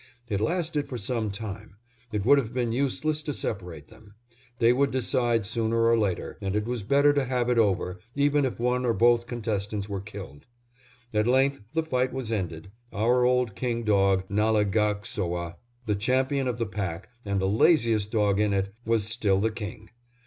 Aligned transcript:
It 0.29 0.41
lasted 0.41 0.87
for 0.89 0.97
some 0.97 1.29
time. 1.29 1.75
It 2.11 2.25
would 2.25 2.39
have 2.39 2.55
been 2.55 2.71
useless 2.71 3.21
to 3.21 3.35
separate 3.35 3.89
them. 3.89 4.15
They 4.57 4.73
would 4.73 4.89
decide 4.89 5.45
sooner 5.45 5.85
or 5.85 5.95
later, 5.95 6.39
and 6.41 6.55
it 6.55 6.65
was 6.65 6.81
better 6.81 7.13
to 7.13 7.25
have 7.25 7.51
it 7.51 7.59
over, 7.59 7.99
even 8.15 8.43
if 8.43 8.59
one 8.59 8.83
or 8.83 8.95
both 8.95 9.27
contestants 9.27 9.87
were 9.87 10.01
killed. 10.01 10.47
At 11.13 11.27
length 11.27 11.59
the 11.73 11.83
fight 11.83 12.13
was 12.13 12.31
ended; 12.31 12.71
our 12.91 13.25
old 13.25 13.53
king 13.55 13.83
dog, 13.83 14.23
Nalegaksoah, 14.27 15.57
the 15.85 15.95
champion 15.95 16.47
of 16.47 16.57
the 16.57 16.65
pack, 16.65 17.09
and 17.23 17.39
the 17.39 17.45
laziest 17.47 18.09
dog 18.09 18.39
in 18.39 18.53
it, 18.53 18.73
was 18.83 19.03
still 19.03 19.39
the 19.39 19.51
king. 19.51 19.91